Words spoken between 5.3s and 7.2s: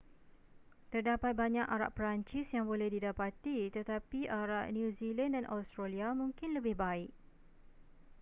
dan australia mungkin lebih baik